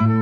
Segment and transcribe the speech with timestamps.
[0.00, 0.12] Kortom,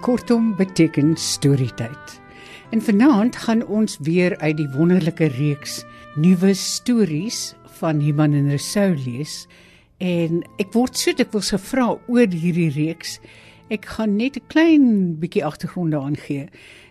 [0.00, 2.20] kortom beteken storietyd.
[2.70, 5.84] En vanaand gaan ons weer uit die wonderlike reeks
[6.20, 9.46] nuwe stories van Iman en Rousseau lees.
[9.96, 13.16] En ek word so dikwels gevra oor hierdie reeks.
[13.70, 14.86] Ek gaan net 'n klein
[15.22, 16.48] bietjie agtergrond daaraan gee.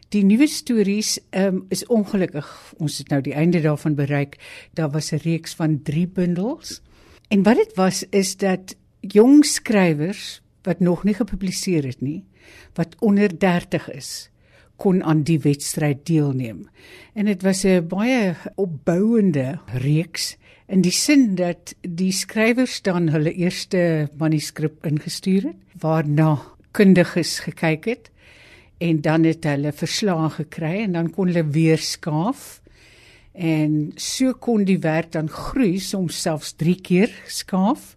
[0.09, 2.47] Die nuwe stories um, is ongelukkig
[2.78, 4.38] ons het nou die einde daarvan bereik.
[4.74, 6.82] Daar was 'n reeks van 3 bundels.
[7.28, 12.24] En wat dit was is dat jong skrywers wat nog nie gepubliseer het nie,
[12.74, 14.30] wat onder 30 is,
[14.75, 16.69] kon aan die wedstryd deelneem.
[17.14, 23.33] En dit was 'n baie opbouende reeks in die sin dat die skrywers dan hulle
[23.33, 28.09] eerste manuskrip ingestuur het waarna kundiges gekyk het
[28.79, 32.61] en dan het hulle verslae gekry en dan kon hulle weer skaaf
[33.33, 37.95] en so kon die werk dan groei soms selfs 3 keer skaaf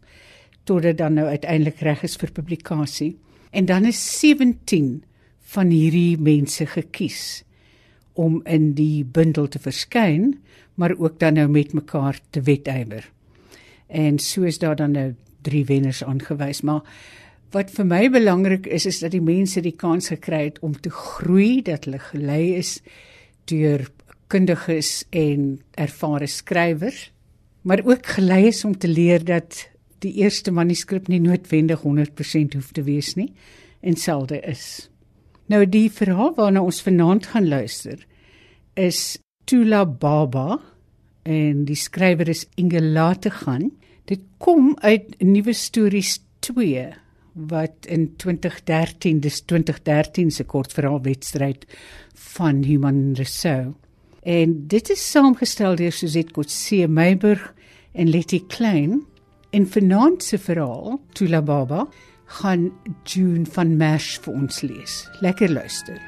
[0.64, 3.16] tot dit dan nou uiteindelik reg is vir publikasie.
[3.50, 5.02] En dan is 17
[5.54, 7.42] van hierdie mense gekies
[8.12, 10.36] om in die bundel te verskyn,
[10.74, 13.08] maar ook dan nou met mekaar te wedywer.
[13.88, 16.80] En so is daar dan nou drie wenners aangewys, maar
[17.52, 20.90] wat vir my belangrik is is dat die mense die kans gekry het om te
[20.92, 22.78] groei, dat hulle gelei is
[23.50, 23.84] deur
[24.32, 27.10] kundiges en ervare skrywers,
[27.62, 29.66] maar ook gelei is om te leer dat
[30.02, 33.28] die eerste manuskrip nie noodwendig 100% hoef te wees nie
[33.82, 34.88] en selde is.
[35.46, 38.00] Nou die verhaal waarna ons vanaand gaan luister
[38.78, 40.58] is Tula Baba
[41.28, 43.70] en die skrywer is Inge Lategan.
[44.08, 47.01] Dit kom uit Nuwe Stories 2
[47.32, 51.64] wat in 2013 dis 2013 se kortverhaalwedstryd
[52.34, 53.74] van Human Rousseau.
[54.22, 57.54] En dit is saamgestel deur Suzette Kotse Meiburg
[57.92, 59.02] en Letty Klein
[59.52, 61.88] En vanaand se verhaal, Tula Baba,
[62.24, 62.72] gaan
[63.04, 64.94] June van Merch vir ons lees.
[65.20, 66.00] Lekker luister.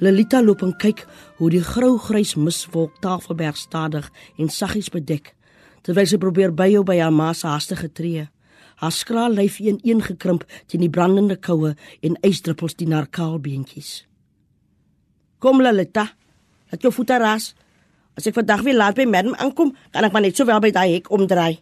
[0.00, 1.04] Lolita loop en kyk
[1.38, 4.06] hoe die grou-grys miswolk Tafelberg stadig
[4.38, 5.34] en saggies bedek
[5.84, 8.26] terwyl sy probeer byhou by haar ma se haastige tree.
[8.80, 11.74] Haar skraal lyf een-een gekrimp teen die brandende koue
[12.04, 14.04] en ysdruppels die narkaalbeentjies.
[15.40, 16.10] Kom Lolita,
[16.70, 17.50] Laat jou voete ras.
[18.14, 20.98] As ek vandag weer laat by madam aankom, kan ek maar net sowel by daai
[20.98, 21.58] hek omdraai.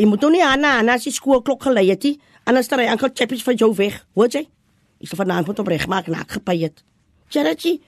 [0.00, 2.16] Jy moet nie aan aan as die skoolklok gelei het nie.
[2.48, 4.00] Anders dan hy enkel chappies van jou weg.
[4.16, 4.46] Hoor jy?
[5.02, 6.80] Ek sal vanaand moet opreg maak na gepay het.
[7.32, 7.78] Charity,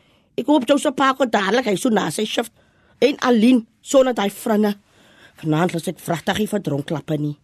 [0.41, 2.53] ek hoop jou se pa kom dadelik hy so na sy shift.
[3.05, 4.75] En Aline, sonder daai vrinne.
[5.43, 7.37] Vanaand las ek vragtig vir dronklappe nie.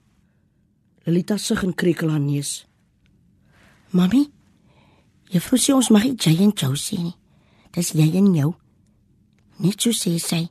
[1.07, 2.65] Lolita sug en krekel haar neus.
[3.93, 4.29] Mami,
[5.33, 7.17] juffrou sê ons mag nie jy en Josie nie.
[7.75, 8.55] Dis jy en jou.
[9.61, 10.47] Net so sê sy.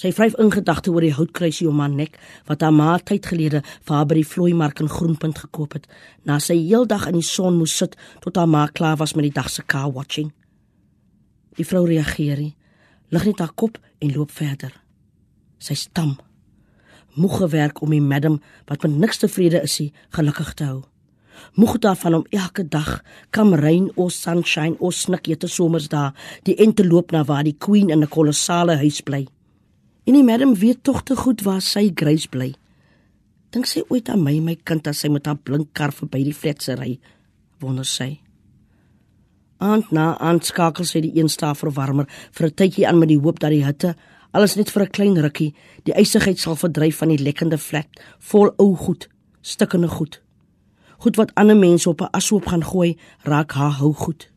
[0.00, 2.14] Sy vryf in gedagte oor die houtkruisie om haar nek
[2.48, 5.88] wat haar ma tyd gelede vir haar by die vloeimark in Groenpunt gekoop het,
[6.24, 9.34] na sy heeldag in die son moes sit tot haar ma klaar was met die
[9.36, 10.30] dag se car watching.
[11.60, 12.54] Die vrou reageer nie,
[13.12, 14.72] lig net haar kop en loop verder.
[15.60, 16.14] Sy stam.
[17.20, 18.38] Moeg gewerk om die madam
[18.70, 19.76] wat met niks tevrede is,
[20.16, 20.80] gelukkig te hou
[21.56, 23.00] moeg daarvan om elke dag
[23.32, 26.12] kam reën of sunshine of snikjete somersdae
[26.44, 29.24] die en te loop na waar die queen in 'n kolossale huis bly.
[30.10, 32.48] En die madam weet tog te goed waar sy Grace bly.
[33.54, 36.34] Dink sy ooit aan my my kind as sy met haar blink kar verby die
[36.34, 36.96] fletsery
[37.62, 38.16] wonder sy.
[39.62, 43.38] Aand na aand skakel sy die eenstaaf verwarmer vir 'n tydjie aan met die hoop
[43.38, 43.94] dat die hitte
[44.32, 45.54] alles net vir 'n klein rukkie
[45.84, 49.08] die ysigheid sal verdryf van die lekkende flat vol ou goed,
[49.42, 50.20] stikkende goed
[50.98, 54.30] goed wat ander mense op 'n ashoop gaan gooi, raak haar hou goed.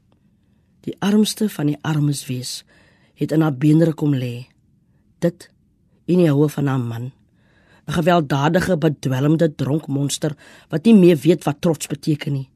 [0.81, 2.63] Die armste van die armes wees,
[3.13, 4.47] het in haar beenderre kom lê.
[5.19, 5.52] Dit
[6.05, 7.11] in die houe van haar man.
[7.87, 10.35] 'n Gewelddadige, bedwelmde dronk monster
[10.69, 12.49] wat nie meer weet wat trots beteken nie.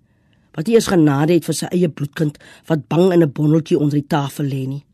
[0.55, 3.99] Wat nie eens genade het vir sy eie bloedkind wat bang in 'n bondeltjie onder
[3.99, 4.85] die tafel lê nie.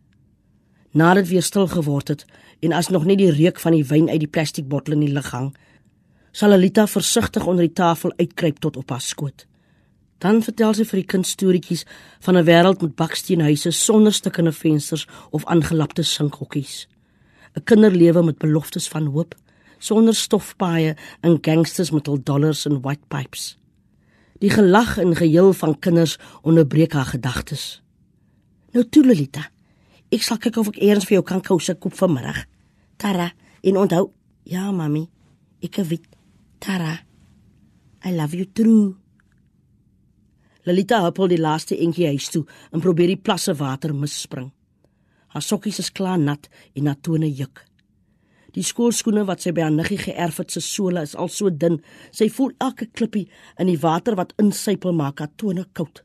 [0.92, 2.26] Nadat weer stil geword het
[2.60, 5.32] en as nog nie die reuk van die wyn uit die plastiekbottel in die lug
[5.32, 5.56] hang,
[6.32, 9.46] sal Alita versigtig onder die tafel uitkruip tot op haar skoot.
[10.18, 11.86] Dan vertel sy vir die kind storieetjies
[12.20, 16.88] van 'n wêreld met baksteenhuise sonder stukkende vensters of aangelapte sinkhokkies.
[17.56, 19.36] 'n Kinderlewe met beloftes van hoop,
[19.78, 23.58] sonder stofpaaie en gangsters met hul dollars en white pipes.
[24.40, 27.82] Die gelag en geheel van kinders onderbreek haar gedagtes.
[28.72, 29.50] Nou toe Lolita,
[30.10, 32.46] ek sal kyk of ek eers vir jou kan kouse koop vanmiddag.
[32.98, 34.12] Tara, en onthou,
[34.44, 35.10] ja mami,
[35.62, 36.08] ek weet
[36.60, 37.00] Tara,
[38.06, 38.96] I love you true.
[40.64, 44.52] Lalita huppel die laaste entjie huis toe en probeer die plasse water misspring.
[45.34, 47.64] Haar sokkies is klaar nat en haar tone juk.
[48.54, 51.80] Die skoolskoene wat sy by haar niggie geërf het se sole is al so dun,
[52.14, 53.26] sy voel elke klippie
[53.58, 56.04] in die water wat insypel maak haar tone koud.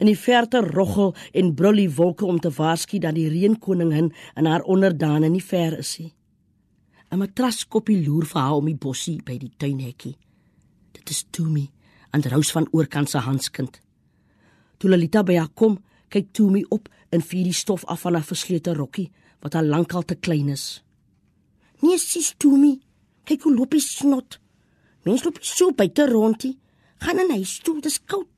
[0.00, 4.08] In die verte roggel en brul die wolke om te waarsku dat die reënkoningin
[4.40, 6.14] en haar onderdane nie ver is nie.
[7.10, 10.16] 'n Matraskoppie loer vir haar om die bossie by die tuinhekkie.
[10.92, 11.68] Dit is Tumi,
[12.10, 13.80] aan die rous van oorkant se handskind.
[14.78, 15.78] Toe Lolita by haar kom,
[16.10, 19.10] kyk Tumi op en vier die stof af van haar verslete rokkie
[19.40, 20.82] wat al lankal te klein is.
[21.80, 22.74] Nee, sis Tumi,
[23.24, 24.38] kyk hoe loop hy snot.
[25.06, 26.58] Mens loop so buite rondie.
[27.00, 28.28] Gaan in huis toe, dis koud.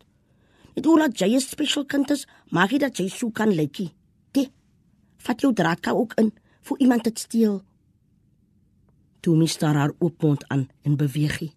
[0.76, 3.90] Dit oor dat jy 'n special kind is, maak jy dat jy so kan lekkie.
[4.32, 4.50] Dit
[5.18, 7.62] vat jou draadka ook in vir iemand te steel.
[9.20, 11.38] Tumi staar haar oop mond aan en beweeg.
[11.38, 11.52] Hy.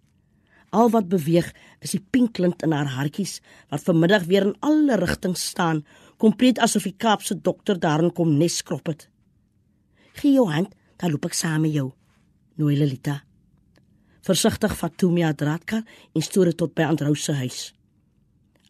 [0.70, 4.98] Al wat beweeg is die pink lint in haar hartjies wat vanmiddag weer in alle
[5.00, 5.86] rigtings staan,
[6.26, 9.06] kompleet asof die Kaapse dokter daarin kom nes skrop het.
[10.18, 11.92] Gee jou hand dan loop ek saam met jou.
[12.58, 13.20] Nooi Lelita.
[14.26, 15.84] Versigtig vat Tomia draadkar
[16.16, 17.60] en stoor dit tot by Androu se huis.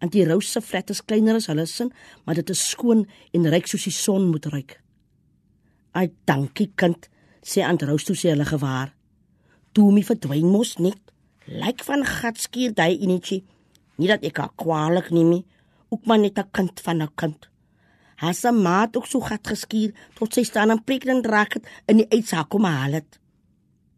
[0.04, 1.94] Antie Rose se flat is kleiner as hulle sin,
[2.26, 4.82] maar dit is skoon en ryk soos die son moet ruik.
[5.94, 7.10] "Ai, dankie kind,"
[7.42, 8.94] sê Androu toe sê hulle gewaar.
[9.72, 11.00] "Tomie verdwyn mos net.
[11.46, 13.46] Lyk van gatskuur daai enetjie.
[13.98, 15.46] Nie dat ek haar kwaadlik neem nie,
[15.90, 17.50] ook maar net 'n kind van 'n kind."
[18.16, 21.98] Haar se maat ook so gat geskuur tot sy staan en preekend raak het in
[21.98, 23.20] die uitsaak kom haal het.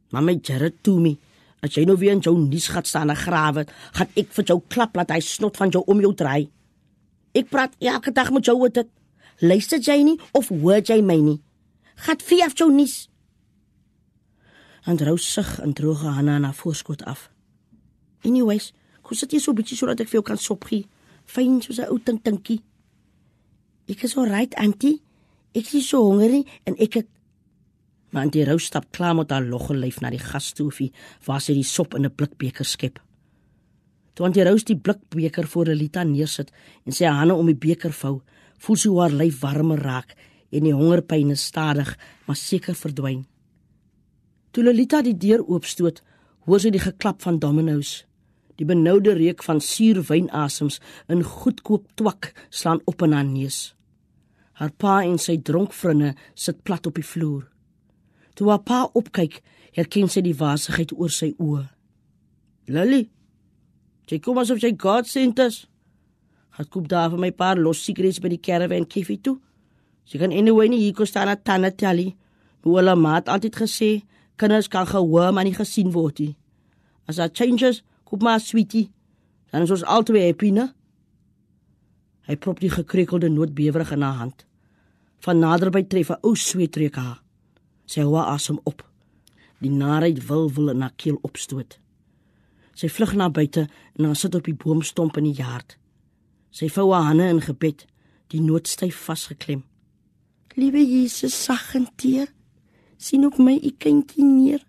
[0.10, 1.14] Maar my Jared toe my,
[1.62, 4.62] as jy nou weer in jou nuus gat staan en grawe, gaan ek vir jou
[4.68, 6.50] klap laat hy snot van jou om jou draai.
[7.38, 8.90] Ek praat elke dag met jou oor dit.
[9.40, 11.38] Luister jy nie of hoor jy my nie?
[12.08, 13.06] Gat vir af jou nuus.
[14.88, 17.28] Androu sug en droog Hanna na voorskot af.
[18.26, 18.72] Anyways,
[19.04, 20.88] kom sit jy so bietjie sodat ek vir jou kan sop gee.
[21.28, 22.64] Fyn soos 'n ou tinkie.
[23.88, 25.02] Ek is alright, auntie.
[25.54, 27.08] Ek is so honger en ek het
[28.10, 30.94] Maar Auntie Rou stap klaar met haar logge lyf na die gasstoofie
[31.26, 33.00] waar sy die sop in 'n blikbeker skep.
[34.14, 36.52] Toe Auntie Rou die blikbeker voor Lita neersit
[36.86, 38.22] en sy hande om die beker vou,
[38.58, 40.16] voel sy haar lyf warmer raak
[40.52, 43.26] en die hongerpyn stadig maar seker verdwyn.
[44.52, 46.02] Toe Lita die deur oopstoot,
[46.46, 48.06] hoor sy die geklap van dominoes.
[48.58, 50.80] Die benoude reuk van suur wynasems
[51.14, 53.76] in goedkoop twak slaan op in haar neus.
[54.58, 57.46] Haar pa en sy dronk vriende sit plat op die vloer.
[58.34, 59.42] Toe haar pa opkyk,
[59.78, 61.68] herken sy die wasigheid oor sy oë.
[62.68, 63.10] "Lily,
[64.10, 65.68] jy kom asof jy God sent is."
[66.58, 69.38] Het koop daar vir my paar los sigarette by die caravan kiffie toe.
[70.06, 72.16] Sy kan anyway nie hier kom staan aan tanne tally.
[72.64, 74.02] Hoe hulle maat altyd gesê,
[74.36, 76.36] kinders kan gehoor maar nie gesien word nie.
[77.08, 78.88] As daar changes, koop maar sweetie.
[79.52, 80.70] Dan is ons albei happy, né?
[82.28, 84.46] Hy prop die gekreukelde nootbewerig in haar hand.
[85.24, 87.22] Van naderby tref 'n ou sweetreuk haar.
[87.86, 88.84] Sy hou asem op.
[89.60, 91.80] Die narheid wil wil in haar keel opstoot.
[92.74, 93.68] Sy vlug na buite
[93.98, 95.78] en haar sit op die boomstomp in die yard.
[96.52, 97.86] Sy vou haar hande in gebed,
[98.28, 99.64] die noot styf vasgeklem.
[100.56, 102.28] Liewe Jesus, sag en teer,
[102.98, 104.64] sien op my u kindjie neer.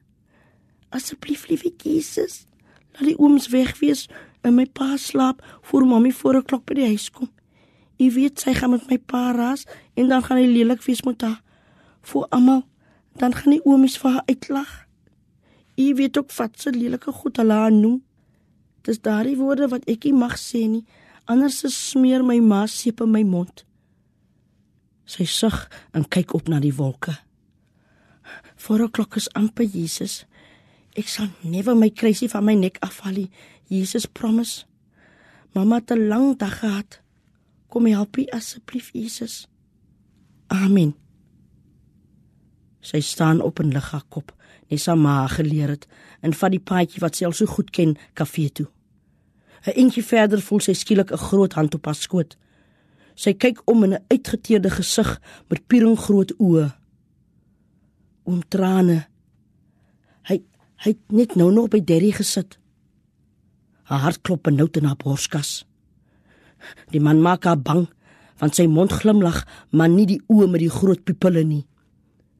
[0.88, 2.47] Asseblief, liewe Jesus,
[2.92, 4.08] laat die ooms weg wees
[4.42, 7.30] en my pa slaap voor mammie voor 'n klok by die huis kom.
[7.98, 9.64] Jy weet sy gaan met my pa ras
[9.94, 11.42] en dan gaan hy lelik wees met haar.
[12.02, 12.62] Vir almal,
[13.18, 14.86] dan gaan die oomies vir haar uitlag.
[15.74, 18.02] Jy weet ook wat se lelike goed hulle haar noem.
[18.82, 20.84] Dis daardie woorde wat ek nie mag sê nie,
[21.26, 23.64] anders smeer my ma seep in my mond.
[25.04, 27.18] Sy sug en kyk op na die wolke.
[28.56, 30.26] Voor 'n klok is amper Jesus.
[30.96, 33.30] Ek sal never my kruisie van my nek afhaal nie.
[33.68, 34.64] Jesus promise.
[35.54, 37.00] Mamma het 'n lang dag gehad.
[37.68, 39.48] Kom help my asseblief Jesus.
[40.46, 40.94] Amen.
[42.80, 44.32] Sy staan op en lig haar kop,
[44.70, 45.86] nes haar ma geleer het,
[46.20, 48.66] en vat die paadjie wat sy al so goed ken, kafee toe.
[49.66, 52.36] 'n Entjie verder voel sy skielik 'n groot hand op haar skoot.
[53.14, 56.74] Sy kyk om in 'n uitgeteerde gesig met piering groot oë.
[58.24, 59.06] Om trane.
[60.78, 62.54] Hy het net nou nog by Derry gesit.
[63.90, 65.64] Haar hart klop benoud in haar borskas.
[66.92, 67.88] Die man maak haar bang,
[68.38, 69.42] want sy mond glimlag,
[69.74, 71.64] maar nie die oë met die groot pupille nie.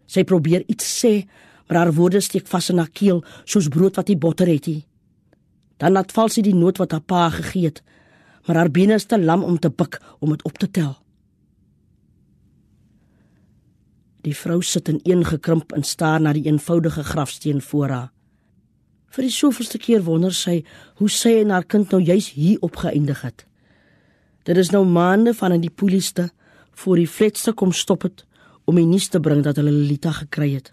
[0.07, 1.25] Sy probeer iets sê,
[1.66, 4.85] maar haar woorde steek vas in haar keel soos brood wat nie botter het nie.
[5.78, 7.83] Dan laat val sy die noot wat haar pa gegee het,
[8.47, 10.95] maar haar bene is te lam om te buk om dit op te tel.
[14.23, 18.09] Die vrou sit in een gekrimp en staar na die eenvoudige grafsteen voor haar.
[19.09, 20.65] Vir die soveelste keer wonder sy
[21.00, 23.47] hoe sy en haar kind nou juis hier opgeëindig het.
[24.45, 26.29] Dit is nou maande van in die polisie
[26.79, 28.25] voor die fletse kom stop het
[28.69, 30.73] om die nuus te bring dat hulle Lolita gekry het.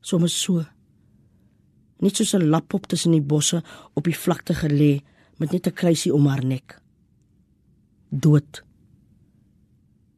[0.00, 0.64] Soms so.
[2.02, 3.62] Net soos 'n lappop tussen die bosse
[3.94, 5.02] op die vlakte gelê
[5.38, 6.80] met net 'n kruisie om haar nek.
[8.10, 8.62] Dood.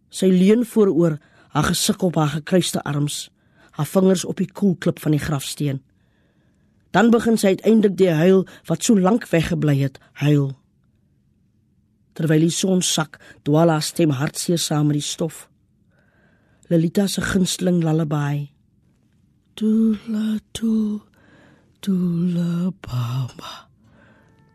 [0.08, 3.30] Sy leun vooroor, haar gesig op haar gekruiste arms,
[3.70, 5.82] haar vingers op die koelklip van die grafsteen.
[6.94, 10.52] Dan begin sy uiteindelik die huil wat so lank weggebly het, huil.
[12.14, 15.48] Terwyl die son sak, dwaal haar stem hartseer saam met die stof.
[16.70, 18.46] Lolita se gunsteling lullaby.
[19.58, 21.02] Tula tu
[21.82, 23.66] tula baba.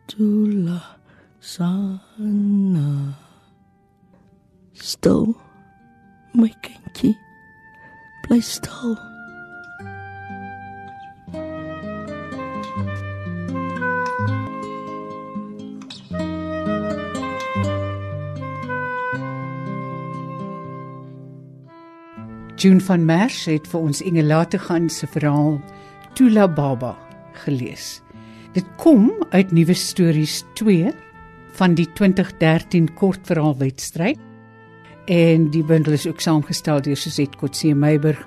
[0.08, 0.80] Tula
[1.40, 2.88] sana.
[4.72, 5.36] Stil,
[6.32, 7.14] my kindjie.
[8.24, 9.09] Bly stil.
[22.60, 25.54] June van Merch het vir ons Engelate gaan se verhaal
[26.12, 26.90] Tula Baba
[27.46, 28.02] gelees.
[28.52, 30.90] Dit kom uit Nuwe Stories 2
[31.56, 34.20] van die 2013 kortverhaalwedstryd
[35.08, 38.20] en die bundel is ook saamgestel deur Suzette Kotse Meiburg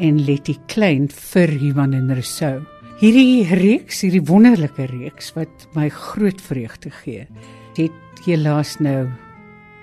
[0.00, 2.62] en Letty Klein vir Human en Rousseau.
[3.02, 7.28] Hierdie reeks, hierdie wonderlike reeks wat my groot vreugde gee,
[7.76, 9.10] het helaas nou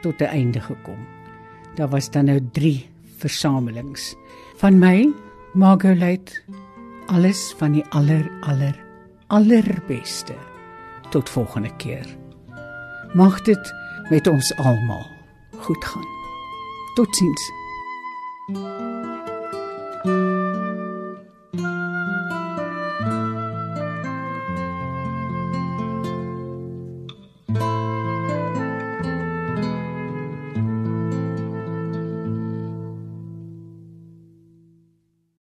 [0.02, 0.98] tot 'n einde gekom.
[1.76, 2.91] Daar was dan nou 3
[3.22, 4.14] versamelings.
[4.62, 5.10] Van my,
[5.54, 6.42] Margolite,
[7.12, 8.78] alles van die aller aller
[9.32, 10.36] allerbeste.
[11.10, 12.06] Tot volgende keer.
[13.14, 13.74] Mag dit
[14.10, 15.06] met ons almal
[15.58, 16.08] goed gaan.
[16.96, 17.52] Totsiens.
[18.54, 18.91] thank you